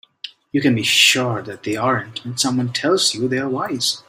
[0.51, 3.99] You can be sure that they aren't when someone tells you they are wise.